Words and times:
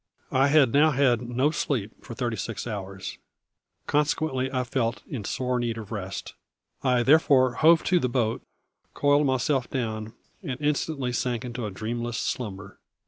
I 0.31 0.47
had 0.47 0.73
now 0.73 0.89
had 0.89 1.21
no 1.21 1.51
sleep 1.51 2.03
for 2.03 2.15
thirty 2.15 2.35
six 2.35 2.65
hours, 2.65 3.19
consequently 3.85 4.51
I 4.51 4.63
felt 4.63 5.03
in 5.07 5.23
sore 5.23 5.59
need 5.59 5.77
of 5.77 5.91
rest. 5.91 6.33
I 6.81 7.03
therefore 7.03 7.53
hove 7.53 7.83
to 7.83 7.99
the 7.99 8.09
boat, 8.09 8.41
coiled 8.95 9.27
myself 9.27 9.69
down, 9.69 10.13
and 10.41 10.59
instantly 10.59 11.13
sank 11.13 11.45
into 11.45 11.67
a 11.67 11.69
dreamless 11.69 12.17
slumber. 12.17 12.79